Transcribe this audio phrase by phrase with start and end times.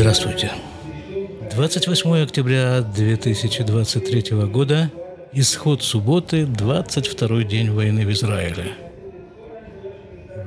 [0.00, 0.52] Здравствуйте.
[1.50, 4.92] 28 октября 2023 года,
[5.32, 8.74] исход субботы, 22 день войны в Израиле.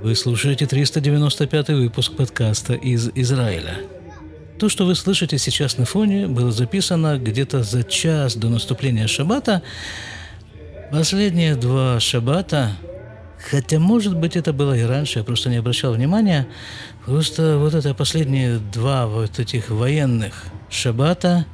[0.01, 3.75] Вы слушаете 395 выпуск подкаста из Израиля.
[4.57, 9.63] То, что вы слышите сейчас на фоне, было записано где-то за час до наступления шаббата.
[10.93, 12.77] Последние два шаббата
[13.49, 16.47] Хотя, может быть, это было и раньше, я просто не обращал внимания.
[17.05, 21.45] Просто вот это последние два вот этих военных шаббата,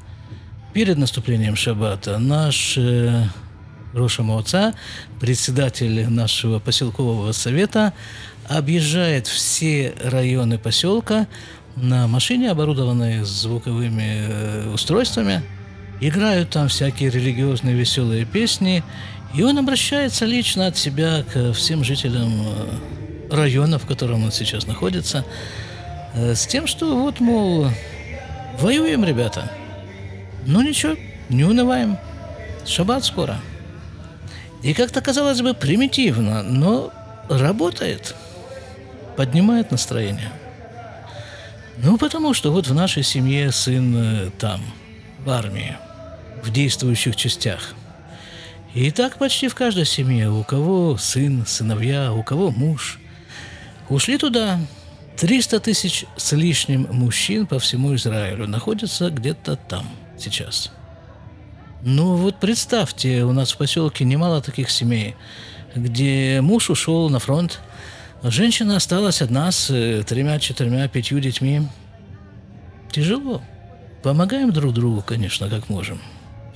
[0.74, 3.24] перед наступлением шаббата, наш э,
[3.94, 4.74] Роша Мауца,
[5.20, 7.94] председатель нашего поселкового совета,
[8.48, 11.28] объезжает все районы поселка
[11.76, 15.42] на машине, оборудованной звуковыми э, устройствами.
[16.00, 18.84] Играют там всякие религиозные веселые песни–
[19.34, 24.66] и он обращается лично от себя к всем жителям э, района, в котором он сейчас
[24.68, 25.26] находится,
[26.14, 27.68] э, с тем, что вот, мол,
[28.60, 29.52] воюем, ребята.
[30.46, 30.96] Ну ничего,
[31.30, 31.98] не унываем.
[32.66, 33.40] Шаббат скоро.
[34.64, 36.92] И как-то, казалось бы, примитивно, но
[37.30, 38.16] работает.
[39.18, 40.32] Поднимает настроение.
[41.78, 44.62] Ну, потому что вот в нашей семье сын э, там,
[45.24, 45.76] в армии,
[46.44, 47.74] в действующих частях–
[48.74, 53.00] и так почти в каждой семье, у кого сын, сыновья, у кого муж.
[53.90, 54.60] Ушли туда.
[55.18, 60.72] 300 тысяч с лишним мужчин по всему Израилю находятся где-то там сейчас.
[61.82, 65.16] Ну вот представьте, у нас в поселке немало таких семей,
[65.76, 67.60] где муж ушел на фронт,
[68.22, 71.64] женщина осталась одна с э, тремя, четырьмя, пятью детьми.
[72.92, 73.42] Тяжело.
[74.04, 76.00] Помогаем друг другу, конечно, как можем.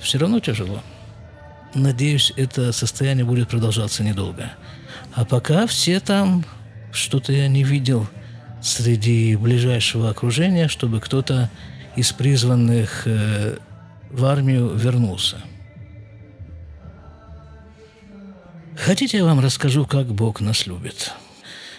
[0.00, 0.82] Все равно тяжело.
[1.74, 4.52] Надеюсь, это состояние будет продолжаться недолго.
[5.14, 6.44] А пока все там,
[6.92, 8.06] что-то я не видел
[8.60, 11.50] среди ближайшего окружения, чтобы кто-то
[11.96, 13.56] из призванных э,
[14.10, 15.42] в армию вернулся.
[18.76, 21.12] Хотите, я вам расскажу, как Бог нас любит?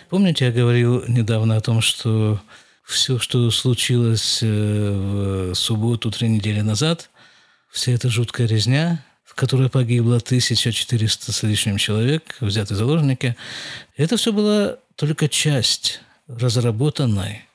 [0.09, 2.39] Помните, я говорил недавно о том, что
[2.83, 7.09] все, что случилось э, в субботу три недели назад,
[7.71, 9.03] вся эта жуткая резня,
[9.33, 13.35] в которой погибло 1400 с лишним человек, взяты заложники,
[13.97, 17.45] это все была только часть разработанной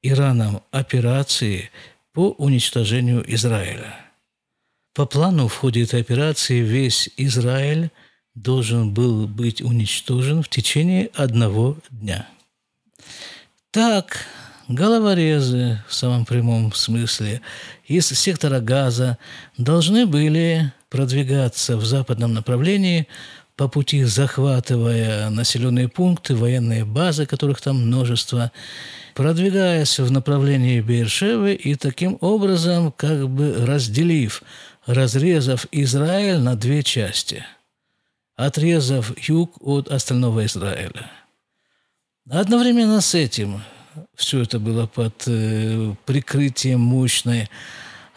[0.00, 1.70] Ираном операции
[2.12, 3.98] по уничтожению Израиля.
[4.94, 7.90] По плану в ходе этой операции весь Израиль
[8.36, 12.28] должен был быть уничтожен в течение одного дня.
[13.72, 14.24] Так,
[14.68, 17.40] головорезы в самом прямом смысле
[17.86, 19.18] из сектора Газа
[19.58, 23.08] должны были продвигаться в западном направлении,
[23.56, 28.50] по пути захватывая населенные пункты, военные базы, которых там множество,
[29.14, 34.42] продвигаясь в направлении Бершевы и таким образом как бы разделив,
[34.86, 37.44] разрезав Израиль на две части,
[38.34, 41.10] отрезав юг от остального Израиля.
[42.28, 43.62] Одновременно с этим
[44.14, 47.48] все это было под э, прикрытием мощной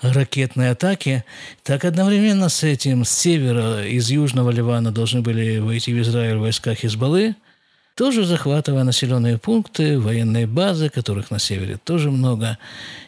[0.02, 1.24] ракетной атаки,
[1.64, 6.76] так одновременно с этим с севера, из Южного Ливана должны были войти в Израиль войска
[6.76, 7.36] Хизбаллы,
[7.96, 12.60] тоже захватывая населенные пункты, военные базы, которых на севере тоже много.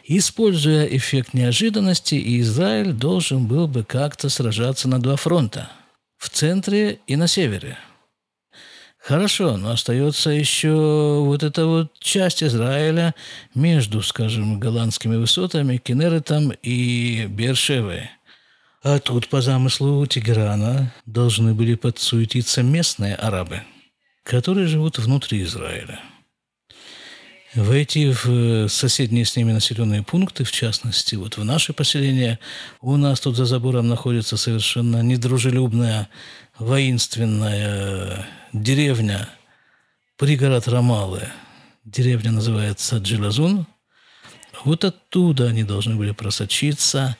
[0.04, 5.70] Используя эффект неожиданности, Израиль должен был бы как-то сражаться на два фронта–
[6.18, 7.78] в центре и на севере–
[9.02, 13.14] Хорошо, но остается еще вот эта вот часть Израиля
[13.54, 18.10] между, скажем, голландскими высотами, Кенеретом и Бершевой.
[18.82, 23.62] А тут, по замыслу Тегерана, должны были подсуетиться местные арабы,
[24.22, 25.98] которые живут внутри Израиля.
[27.54, 32.38] Войти в соседние с ними населенные пункты, в частности, вот в наше поселение,
[32.80, 36.08] у нас тут за забором находится совершенно недружелюбная,
[36.58, 39.28] воинственная деревня,
[40.16, 41.28] пригород Рамалы.
[41.84, 43.66] Деревня называется Джилазун.
[44.62, 47.16] Вот оттуда они должны были просочиться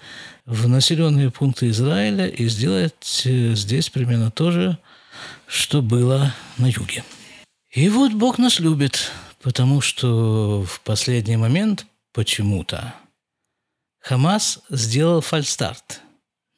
[0.47, 4.79] в населенные пункты Израиля и сделать э, здесь примерно то же,
[5.49, 7.03] что было на юге.
[7.73, 9.11] И вот Бог нас любит,
[9.43, 12.95] потому что в последний момент почему-то
[14.01, 16.01] Хамас сделал фальстарт–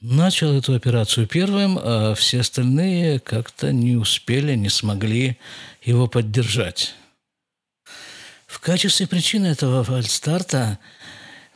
[0.02, 5.38] начал эту операцию первым, а все остальные как-то не успели, не смогли
[5.82, 6.94] его поддержать.
[8.46, 10.78] В качестве причины этого фальстарта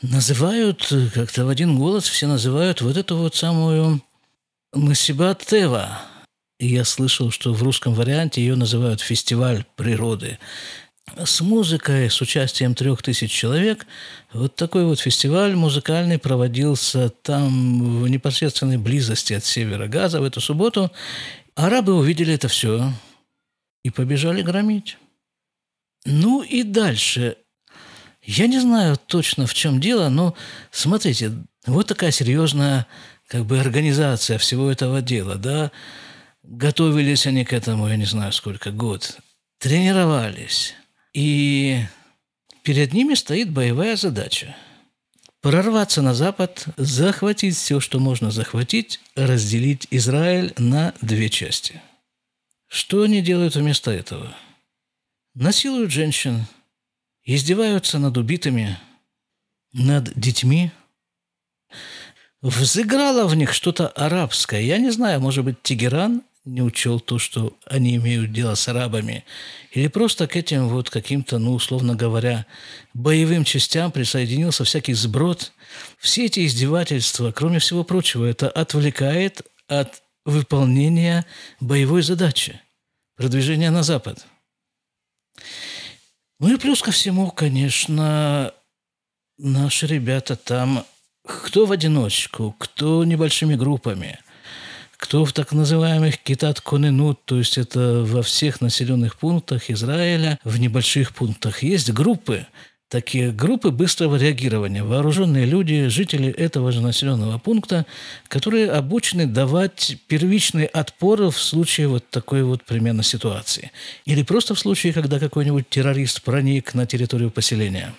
[0.01, 4.01] называют, как-то в один голос все называют вот эту вот самую
[4.73, 6.01] Масибат Тева.
[6.59, 10.39] Я слышал, что в русском варианте ее называют «фестиваль природы».
[11.25, 13.87] С музыкой, с участием трех тысяч человек.
[14.33, 20.41] Вот такой вот фестиваль музыкальный проводился там в непосредственной близости от севера Газа в эту
[20.41, 20.91] субботу.
[21.55, 22.93] Арабы увидели это все
[23.83, 24.99] и побежали громить.
[26.05, 27.37] Ну и дальше.
[28.23, 30.35] Я не знаю точно, в чем дело, но
[30.71, 31.33] смотрите,
[31.67, 32.87] вот такая серьезная
[33.29, 35.71] как бы организация всего этого дела, да,
[36.43, 39.19] готовились они к этому, я не знаю сколько, год,
[39.59, 40.75] тренировались,
[41.17, 41.87] и
[42.63, 44.55] перед ними стоит боевая задача–
[45.41, 51.81] прорваться на Запад, захватить все, что можно захватить, разделить Израиль на две части.
[52.69, 54.37] Что они делают вместо этого?
[55.35, 56.45] Насилуют женщин,
[57.25, 58.77] издеваются над убитыми,
[59.73, 60.71] над детьми.
[62.43, 64.61] Взыграло в них что-то арабское.
[64.61, 69.25] Я не знаю, может быть, Тегеран не учел то, что они имеют дело с арабами,
[69.73, 72.47] или просто к этим вот каким-то, ну, условно говоря,
[72.95, 75.53] боевым частям присоединился всякий сброд.
[75.99, 81.27] Все эти издевательства, кроме всего прочего, это отвлекает от выполнения
[81.61, 82.61] боевой задачи,
[83.17, 84.25] продвижения на Запад.
[86.39, 88.53] Ну и плюс ко всему, конечно,
[89.37, 90.87] наши ребята там,
[91.27, 94.21] кто в одиночку, кто небольшими группами–
[94.97, 100.59] кто в так называемых китат коненут, то есть это во всех населенных пунктах Израиля, в
[100.59, 102.47] небольших пунктах, есть группы,
[102.89, 107.85] такие группы быстрого реагирования, вооруженные люди, жители этого же населенного пункта,
[108.29, 113.73] которые обучены давать первичный отпор в случае вот такой вот примерно ситуации.
[114.05, 117.95] Или просто в случае, когда какой-нибудь террорист проник на территорию поселения.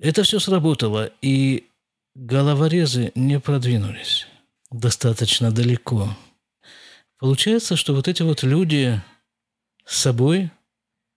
[0.00, 1.64] Это все сработало, и
[2.14, 4.26] головорезы не продвинулись
[4.74, 6.16] достаточно далеко.
[7.18, 9.00] Получается, что вот эти вот люди
[9.86, 10.50] с собой,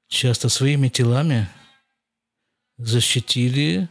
[0.07, 1.49] часто своими телами,
[2.77, 3.89] защитили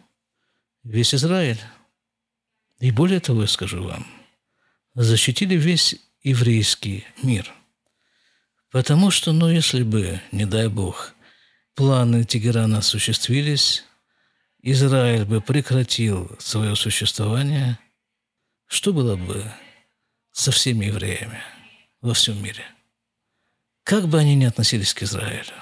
[0.85, 1.61] весь Израиль.
[2.79, 4.07] И более того, я скажу вам,
[4.95, 7.53] защитили весь еврейский мир.
[8.71, 11.15] Потому что, ну, если бы, не дай Бог,
[11.75, 13.85] планы Тегерана осуществились,
[14.63, 17.79] Израиль бы прекратил свое существование–
[18.67, 19.51] что было бы
[20.33, 21.41] со всеми евреями
[22.01, 22.65] во всем мире?
[23.85, 25.53] Как бы они ни относились к Израилю.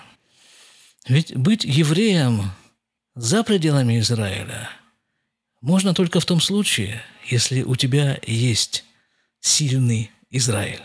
[1.07, 2.53] Ведь быть евреем
[3.15, 4.71] за пределами Израиля
[5.61, 8.85] можно только в том случае, если у тебя есть
[9.41, 10.83] сильный Израиль.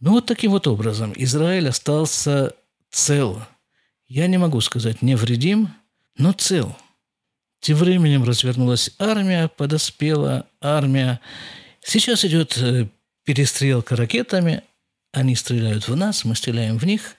[0.00, 2.54] Ну вот таким вот образом Израиль остался
[2.90, 3.42] цел.
[4.06, 5.68] Я не могу сказать невредим,
[6.16, 6.76] но цел–
[7.64, 11.18] тем временем развернулась армия, подоспела армия.
[11.82, 12.88] Сейчас идет э,
[13.24, 14.62] перестрелка ракетами.
[15.12, 17.14] Они стреляют в нас, мы стреляем в них.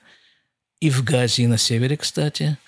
[0.82, 2.60] И в Газе, и на севере, кстати.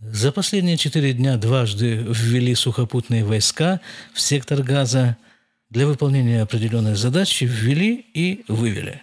[0.00, 3.80] За последние четыре дня дважды ввели сухопутные войска
[4.12, 5.16] в сектор Газа
[5.70, 9.00] для выполнения определенной задачи, ввели и вывели.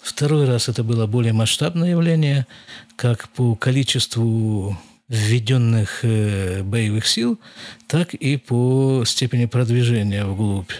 [0.00, 2.46] Второй раз это было более масштабное явление,
[2.94, 7.38] как по количеству введенных э, боевых сил,
[7.86, 10.72] так и по степени продвижения вглубь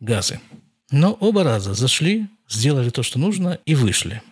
[0.00, 0.40] газы.
[0.90, 4.22] Но оба раза зашли, сделали то, что нужно, и вышли.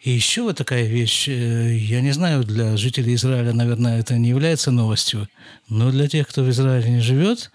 [0.00, 4.28] И еще вот такая вещь, э, я не знаю, для жителей Израиля, наверное, это не
[4.28, 5.28] является новостью,
[5.68, 7.50] но для тех, кто в Израиле не живет,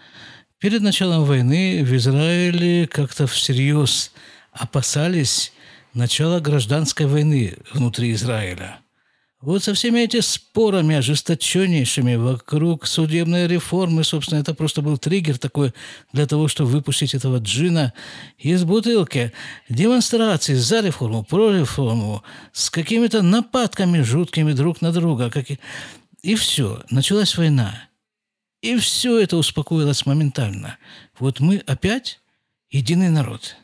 [0.60, 4.12] перед началом войны в Израиле как-то всерьез
[4.51, 5.53] опасались
[5.93, 8.79] начала гражданской войны внутри Израиля–
[9.45, 15.73] вот со всеми этими спорами ожесточеннейшими вокруг судебной реформы, собственно, это просто был триггер такой
[16.13, 17.91] для того, чтобы выпустить этого джина
[18.38, 19.33] из бутылки.
[19.67, 22.23] Демонстрации за реформу, про реформу,
[22.53, 25.29] с какими-то нападками жуткими друг на друга.
[25.29, 25.59] Как и...
[26.21, 27.89] и все, началась война.
[28.62, 30.77] И все это успокоилось моментально.
[31.19, 32.21] Вот мы опять
[32.69, 33.57] единый народ.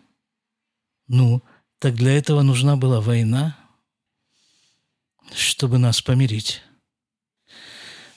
[1.08, 1.42] Ну,
[1.80, 3.56] так для этого нужна была война–
[5.34, 6.62] чтобы нас помирить.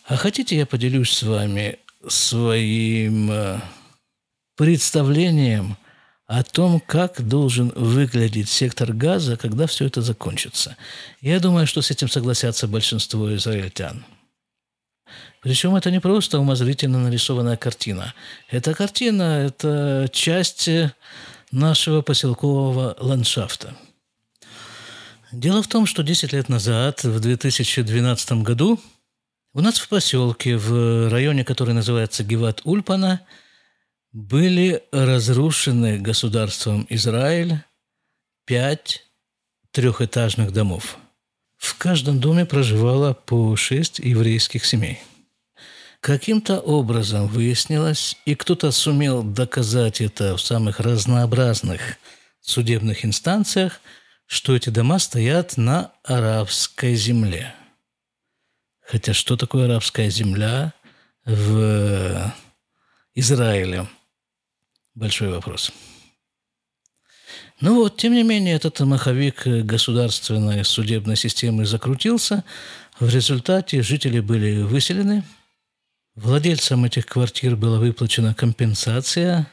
[0.06, 1.78] А хотите, я поделюсь с вами
[2.08, 3.60] своим э,
[4.56, 5.76] представлением
[6.26, 10.76] о том, как должен выглядеть сектор газа, когда все это закончится.
[11.20, 14.04] Я думаю, что с этим согласятся большинство израильтян.
[15.40, 18.14] Причем это не просто умозрительно нарисованная картина.
[18.48, 20.68] Эта картина– это часть
[21.50, 23.76] нашего поселкового ландшафта–
[25.32, 28.78] Дело в том, что 10 лет назад, в 2012 году,
[29.54, 33.20] у нас в поселке, в районе, который называется Геват-Ульпана,
[34.12, 37.60] были разрушены государством Израиль
[38.44, 39.06] пять
[39.70, 40.98] трехэтажных домов.
[41.56, 45.00] В каждом доме проживало по шесть еврейских семей.
[46.00, 51.96] Каким-то образом выяснилось, и кто-то сумел доказать это в самых разнообразных
[52.42, 53.80] судебных инстанциях,
[54.32, 57.54] что эти дома стоят на арабской земле.
[58.80, 60.72] Хотя что такое арабская земля
[61.26, 62.32] в
[63.14, 63.86] Израиле?
[64.94, 65.70] Большой вопрос.
[67.60, 72.42] Ну вот, тем не менее, этот маховик государственной судебной системы закрутился.
[72.98, 75.24] В результате жители были выселены.
[76.14, 79.46] Владельцам этих квартир была выплачена компенсация.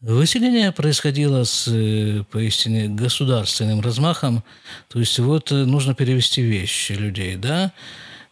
[0.00, 4.42] Выселение происходило с э, поистине государственным размахом.
[4.88, 7.72] То есть вот э, нужно перевести вещи людей, да.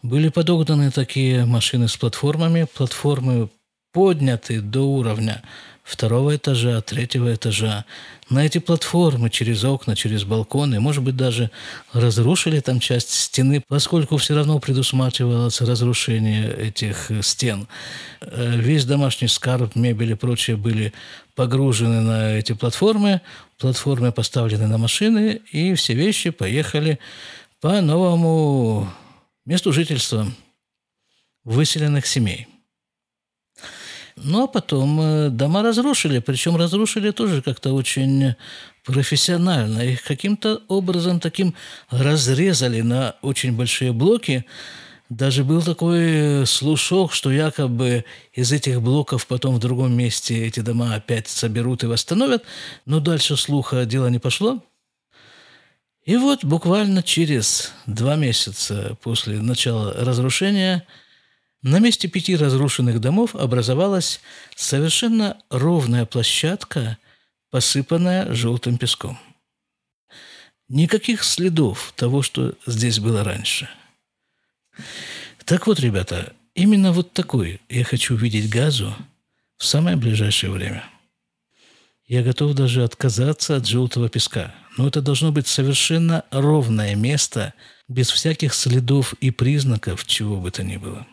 [0.00, 2.66] Были подогнаны такие машины с платформами.
[2.74, 3.50] Платформы
[3.92, 5.42] подняты до уровня
[5.88, 7.86] второго этажа, третьего этажа.
[8.28, 11.50] На эти платформы через окна, через балконы, может быть, даже
[11.94, 17.66] разрушили там часть стены, поскольку все равно предусматривалось разрушение этих стен.
[18.20, 20.92] Э, весь домашний скарб, мебель и прочее были
[21.34, 23.22] погружены на эти платформы,
[23.58, 26.98] платформы поставлены на машины, и все вещи поехали
[27.62, 28.92] по новому
[29.46, 30.26] месту жительства
[31.44, 32.46] выселенных семей.
[34.22, 38.34] Ну, а потом э, дома разрушили, причем разрушили тоже как-то очень
[38.84, 39.80] профессионально.
[39.80, 41.54] Их каким-то образом таким
[41.90, 44.44] разрезали на очень большие блоки.
[45.08, 50.94] Даже был такой слушок, что якобы из этих блоков потом в другом месте эти дома
[50.94, 52.44] опять соберут и восстановят.
[52.86, 54.62] Но дальше слуха дело не пошло.
[56.04, 60.86] И вот буквально через два месяца после начала разрушения–
[61.62, 64.20] на месте пяти разрушенных домов образовалась
[64.54, 66.98] совершенно ровная площадка,
[67.50, 69.18] посыпанная желтым песком.
[70.68, 73.68] Никаких следов того, что здесь было раньше.
[75.44, 78.94] Так вот, ребята, именно вот такой я хочу видеть газу
[79.56, 80.84] в самое ближайшее время.
[82.06, 87.52] Я готов даже отказаться от желтого песка, но это должно быть совершенно ровное место,
[87.88, 91.06] без всяких следов и признаков чего бы то ни было.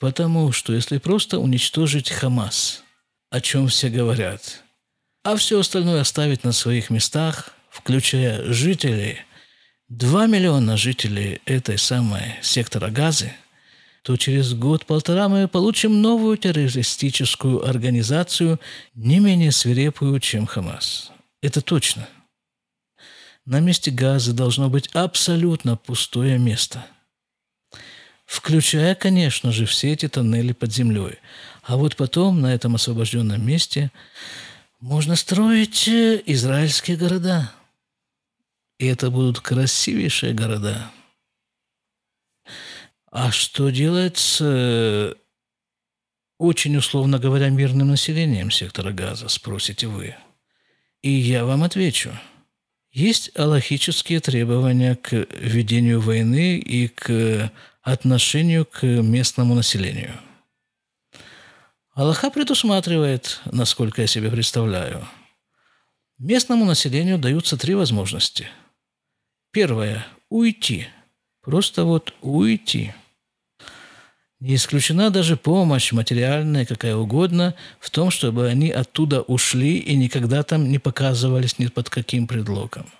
[0.00, 2.82] Потому что если просто уничтожить Хамас,
[3.28, 4.64] о чем все говорят,
[5.22, 9.18] а все остальное оставить на своих местах, включая жителей,
[9.88, 13.34] 2 миллиона жителей этой самой сектора Газы,
[14.02, 18.58] то через год-полтора мы получим новую террористическую организацию,
[18.94, 21.12] не менее свирепую, чем Хамас.
[21.42, 22.08] Это точно.
[23.44, 26.86] На месте Газы должно быть абсолютно пустое место–
[28.30, 31.18] включая, конечно же, все эти тоннели под землей.
[31.64, 33.90] А вот потом на этом освобожденном месте
[34.78, 37.52] можно строить э, израильские города.
[38.78, 40.92] И это будут красивейшие города.
[43.10, 45.14] А что делать с э,
[46.38, 50.14] очень, условно говоря, мирным населением сектора Газа, спросите вы?
[51.02, 52.12] И я вам отвечу.
[52.92, 57.50] Есть аллахические требования к ведению войны и к
[57.92, 60.18] отношению к местному населению.
[61.92, 65.06] Аллаха предусматривает, насколько я себе представляю,
[66.18, 68.48] местному населению даются три возможности.
[69.50, 70.88] Первое– уйти.
[71.42, 72.94] Просто вот уйти.
[74.38, 80.42] Не исключена даже помощь материальная, какая угодно, в том, чтобы они оттуда ушли и никогда
[80.42, 82.90] там не показывались ни под каким предлогом.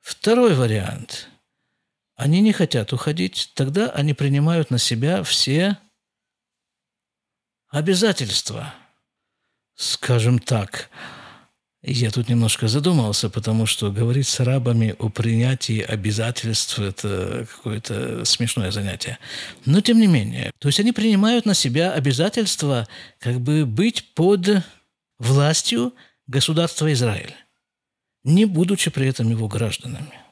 [0.00, 1.28] Второй вариант–
[2.16, 5.76] они не хотят уходить, тогда они принимают на себя все
[7.68, 8.74] обязательства.
[9.74, 10.88] Скажем так,
[11.82, 18.70] я тут немножко задумался, потому что говорить с арабами о принятии обязательств– это какое-то смешное
[18.70, 19.18] занятие.
[19.66, 24.64] Но тем не менее, то есть они принимают на себя обязательства как бы быть под
[25.18, 25.92] властью
[26.26, 27.34] государства Израиль,
[28.24, 30.25] не будучи при этом его гражданами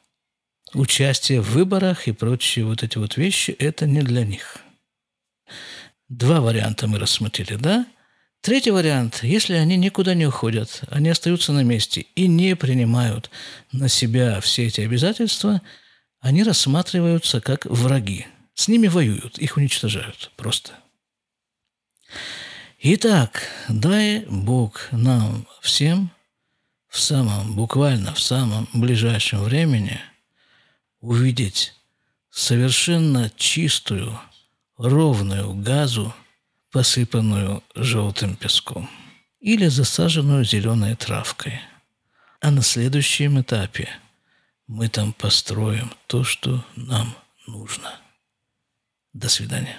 [0.74, 4.58] участие в выборах и прочие вот эти вот вещи– это не для них.
[6.08, 7.86] Два варианта мы рассмотрели, да?
[8.40, 13.30] Третий вариант, если они никуда не уходят, они остаются на месте и не принимают
[13.72, 15.62] на себя все эти обязательства,
[16.20, 18.26] они рассматриваются как враги.
[18.54, 20.72] С ними воюют, их уничтожают просто.
[22.80, 26.10] Итак, дай Бог нам всем
[26.88, 30.00] в самом, буквально в самом ближайшем времени–
[31.04, 31.74] увидеть
[32.30, 34.18] совершенно чистую,
[34.76, 36.14] ровную газу,
[36.70, 38.90] посыпанную желтым песком
[39.38, 41.60] или засаженную зеленой травкой.
[42.40, 43.88] А на следующем этапе
[44.66, 47.14] Мы там построим то, что нам
[47.46, 48.00] нужно.
[49.12, 49.78] До свидания.